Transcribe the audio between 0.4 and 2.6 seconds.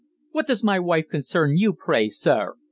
does my wife concern you, pray, sir?"